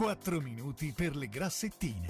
[0.00, 2.06] 4 minuti per le grassettine.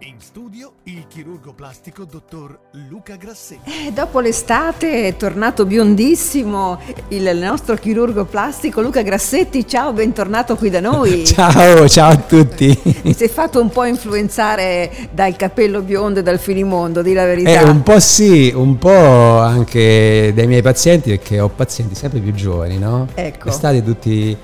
[0.00, 2.58] In studio il chirurgo plastico dottor
[2.90, 3.86] Luca Grassetti.
[3.86, 6.78] Eh, dopo l'estate è tornato biondissimo
[7.08, 9.66] il nostro chirurgo plastico Luca Grassetti.
[9.66, 11.24] Ciao, bentornato qui da noi.
[11.26, 12.78] ciao, ciao a tutti.
[12.78, 17.62] Ti sei fatto un po' influenzare dal capello biondo e dal finimondo, di la verità.
[17.62, 22.34] Eh, un po' sì, un po' anche dai miei pazienti, perché ho pazienti sempre più
[22.34, 23.08] giovani, no?
[23.14, 23.48] Ecco.
[23.48, 24.36] Estate tutti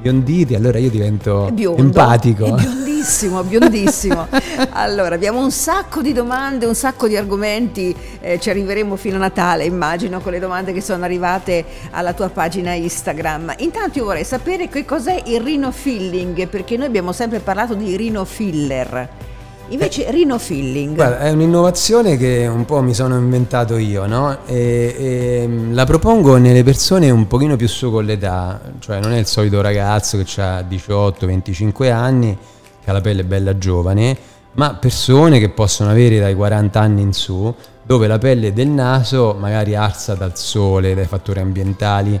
[0.00, 2.46] bionditi, allora io divento Biondo, empatico.
[2.46, 4.26] È biondissimo, biondissimo.
[4.72, 9.20] allora, abbiamo un sacco di domande, un sacco di argomenti, eh, ci arriveremo fino a
[9.20, 13.54] Natale, immagino, con le domande che sono arrivate alla tua pagina Instagram.
[13.58, 17.96] Intanto io vorrei sapere che cos'è il rino filling, perché noi abbiamo sempre parlato di
[17.96, 19.28] rino filler.
[19.70, 20.94] Invece eh, Rino Filling.
[20.94, 24.38] Guarda, è un'innovazione che un po' mi sono inventato io, no?
[24.46, 29.12] E, e, mm, la propongo nelle persone un pochino più su con l'età, cioè non
[29.12, 32.36] è il solito ragazzo che ha 18-25 anni,
[32.82, 34.16] che ha la pelle bella giovane,
[34.54, 39.36] ma persone che possono avere dai 40 anni in su, dove la pelle del naso
[39.38, 42.20] magari arsa dal sole, dai fattori ambientali,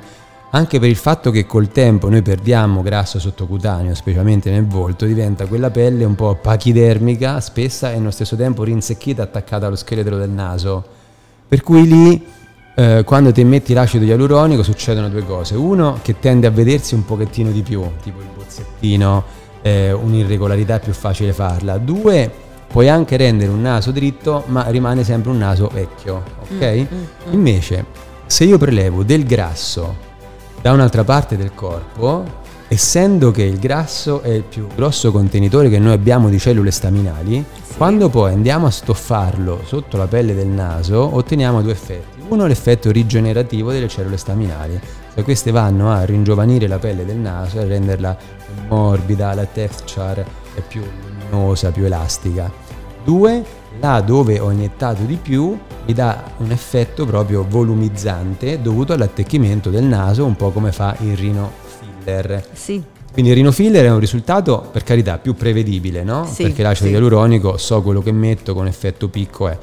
[0.52, 5.46] anche per il fatto che col tempo noi perdiamo grasso sottocutaneo, specialmente nel volto, diventa
[5.46, 10.30] quella pelle un po' pachidermica, spessa e nello stesso tempo rinsecchita, attaccata allo scheletro del
[10.30, 10.84] naso.
[11.46, 12.26] Per cui lì,
[12.74, 15.54] eh, quando ti metti l'acido ialuronico, succedono due cose.
[15.54, 19.24] Uno, che tende a vedersi un pochettino di più, tipo il bozzettino,
[19.62, 21.78] eh, un'irregolarità è più facile farla.
[21.78, 22.28] Due,
[22.66, 26.64] puoi anche rendere un naso dritto, ma rimane sempre un naso vecchio, ok?
[26.74, 27.32] Mm, mm, mm.
[27.34, 27.84] Invece,
[28.26, 30.08] se io prelevo del grasso
[30.62, 35.78] da un'altra parte del corpo, essendo che il grasso è il più grosso contenitore che
[35.78, 37.74] noi abbiamo di cellule staminali, sì.
[37.76, 42.18] quando poi andiamo a stoffarlo sotto la pelle del naso, otteniamo due effetti.
[42.28, 44.78] Uno l'effetto rigenerativo delle cellule staminali,
[45.14, 49.46] cioè queste vanno a ringiovanire la pelle del naso e a renderla più morbida, la
[49.46, 50.24] texture
[50.54, 52.50] è più luminosa, più elastica.
[53.02, 53.42] Due,
[53.80, 59.84] là dove ho iniettato di più mi dà un effetto proprio volumizzante dovuto all'attecchimento del
[59.84, 62.46] naso, un po' come fa il rino filler.
[62.52, 62.82] Sì.
[63.12, 66.26] Quindi il rino filler è un risultato, per carità, più prevedibile, no?
[66.26, 66.94] Sì, Perché l'acido sì.
[66.94, 69.58] ialuronico so quello che metto con effetto picco è.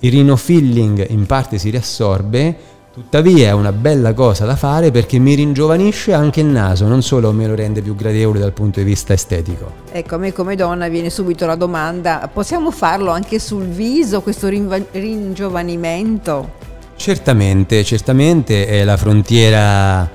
[0.00, 2.56] Il rino filling in parte si riassorbe,
[2.96, 7.30] Tuttavia è una bella cosa da fare perché mi ringiovanisce anche il naso, non solo
[7.30, 9.70] me lo rende più gradevole dal punto di vista estetico.
[9.92, 14.48] Ecco, a me come donna viene subito la domanda, possiamo farlo anche sul viso, questo
[14.48, 16.52] rinva- ringiovanimento?
[16.96, 20.08] Certamente, certamente è la frontiera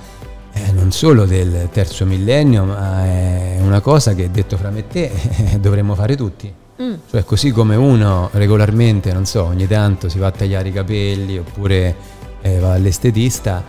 [0.52, 4.88] eh, non solo del terzo millennio, ma è una cosa che detto fra me e
[4.88, 5.12] te
[5.62, 6.52] dovremmo fare tutti.
[6.82, 6.94] Mm.
[7.12, 11.38] Cioè così come uno regolarmente, non so, ogni tanto si va a tagliare i capelli
[11.38, 13.64] oppure eh, va all'estetista,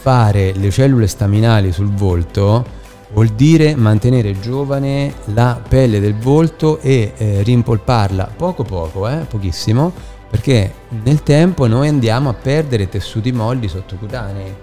[0.00, 7.12] fare le cellule staminali sul volto vuol dire mantenere giovane la pelle del volto e
[7.16, 9.92] eh, rimpolparla poco poco, eh, pochissimo,
[10.28, 10.72] perché
[11.02, 14.54] nel tempo noi andiamo a perdere tessuti molli sottocutanei.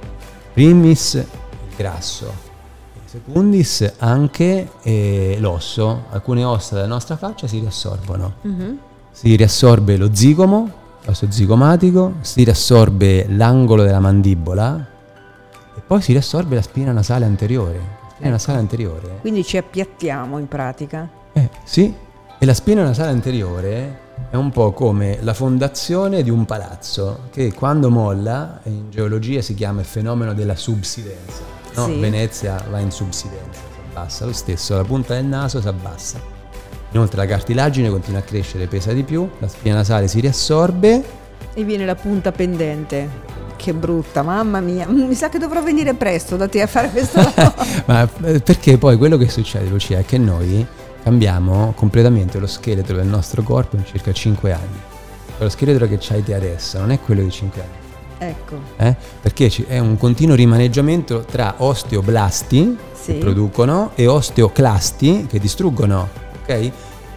[0.54, 2.32] Primis il grasso,
[3.06, 8.36] secundis anche eh, l'osso, alcune ossa della nostra faccia si riassorbono.
[8.46, 8.76] Mm-hmm.
[9.12, 10.72] Si riassorbe lo zigomo,
[11.06, 14.88] l'osso zigomatico, si riassorbe l'angolo della mandibola
[15.76, 17.78] e poi si riassorbe la spina nasale anteriore.
[17.78, 19.18] La spina nasale anteriore.
[19.22, 21.10] Quindi ci appiattiamo in pratica?
[21.34, 21.94] Eh, sì.
[22.38, 24.00] E la spina nasale anteriore
[24.30, 29.54] è un po' come la fondazione di un palazzo che quando molla, in geologia si
[29.54, 31.42] chiama il fenomeno della subsidenza.
[31.76, 31.86] No?
[31.86, 32.00] Sì.
[32.00, 36.43] Venezia va in subsidenza, si abbassa lo stesso, la punta del naso si abbassa
[36.94, 41.04] Inoltre la cartilagine continua a crescere, pesa di più, la spina nasale si riassorbe.
[41.54, 43.32] E viene la punta pendente.
[43.56, 44.88] Che brutta, mamma mia.
[44.88, 47.54] Mm, mi sa che dovrò venire presto da te a fare questo lavoro.
[47.86, 50.66] Ma eh, perché poi quello che succede, Lucia, è che noi
[51.02, 54.80] cambiamo completamente lo scheletro del nostro corpo in circa 5 anni.
[55.40, 58.30] Lo scheletro che hai te adesso non è quello di 5 anni.
[58.30, 58.56] Ecco.
[58.78, 58.96] Eh?
[59.20, 63.14] Perché è un continuo rimaneggiamento tra osteoblasti sì.
[63.14, 66.72] che producono e osteoclasti che distruggono ok?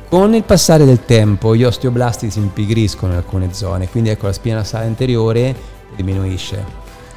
[0.09, 4.33] Con il passare del tempo gli osteoblasti si impigriscono in alcune zone, quindi ecco la
[4.33, 5.55] spina nasale anteriore
[5.95, 6.65] diminuisce.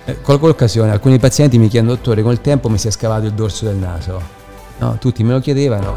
[0.06, 3.33] Eh, colgo l'occasione, alcuni pazienti mi chiedono, dottore, col tempo mi si è scavato il
[3.33, 4.38] dorso del naso.
[4.79, 5.95] No, tutti me lo chiedevano,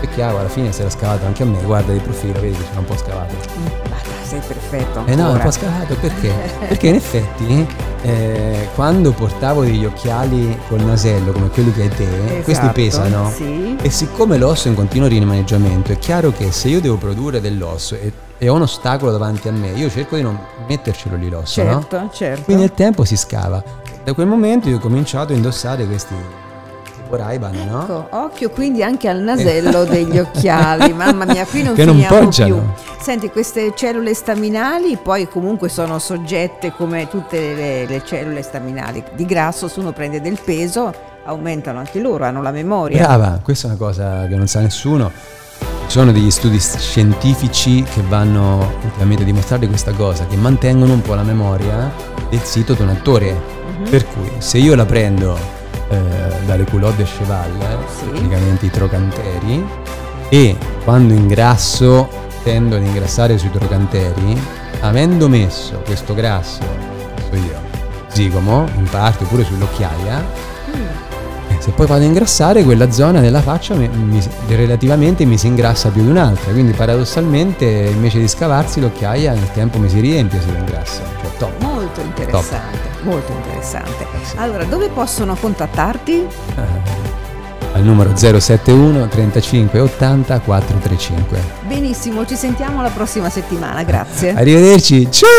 [0.00, 2.64] e chiaro, alla fine si era scavato anche a me, guarda di profilo, vedi che
[2.68, 3.34] sono un po' scavato.
[3.90, 4.98] Ma sei perfetto.
[5.00, 5.12] Ancora.
[5.12, 6.32] Eh no, un po' scavato perché?
[6.66, 7.66] perché in effetti
[8.02, 13.30] eh, quando portavo degli occhiali col nasello come quelli che hai te, esatto, questi pesano
[13.30, 13.76] sì.
[13.80, 17.94] e siccome l'osso è in continuo rimaneggiamento, è chiaro che se io devo produrre dell'osso
[17.94, 21.62] e, e, ho un ostacolo davanti a me, io cerco di non mettercelo lì l'osso,
[21.62, 22.10] certo, no?
[22.12, 22.42] certo.
[22.44, 23.62] Quindi nel tempo si scava.
[24.04, 26.14] Da quel momento io ho cominciato a indossare questi
[27.16, 27.82] Ray-Ban, no?
[27.82, 32.18] Ecco, occhio quindi anche al nasello degli occhiali, mamma mia, qui non Che non finiamo
[32.18, 32.54] poggiano.
[32.54, 32.84] più.
[33.00, 39.24] Senti, queste cellule staminali poi comunque sono soggette come tutte le, le cellule staminali di
[39.26, 40.92] grasso, se uno prende del peso
[41.24, 42.98] aumentano anche loro, hanno la memoria.
[43.06, 45.10] Brava, questa è una cosa che non sa nessuno.
[45.86, 51.02] Ci sono degli studi scientifici che vanno ultimamente a dimostrare questa cosa, che mantengono un
[51.02, 51.90] po' la memoria
[52.30, 53.32] del sito donatore.
[53.78, 53.88] Mhm.
[53.90, 55.36] Per cui se io la prendo
[56.52, 57.50] dalle culotte cheval,
[57.98, 58.04] Sì.
[58.06, 59.66] praticamente i trocanteri,
[60.28, 62.08] e quando ingrasso
[62.42, 64.38] tendo ad ingrassare sui trocanteri,
[64.80, 66.60] avendo messo questo grasso,
[67.30, 67.60] so io,
[68.08, 70.50] zigomo, in parte oppure sull'occhiaia, eh,
[71.62, 75.90] se poi vado a ingrassare quella zona della faccia mi- mi- relativamente mi si ingrassa
[75.90, 80.50] più di un'altra quindi paradossalmente invece di scavarsi l'occhiaia nel tempo mi si riempie se
[80.50, 84.06] lo ingrassa cioè top Molto interessante, molto interessante.
[84.24, 84.36] sì.
[84.38, 86.12] Allora, dove possono contattarti?
[86.56, 87.00] Eh,
[87.74, 94.34] al numero 071 35 80 435 Benissimo, ci sentiamo la prossima settimana, grazie.
[94.34, 95.30] arrivederci Ciao.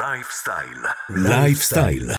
[0.00, 0.86] Lifestyle.
[1.08, 2.16] Lifestyle.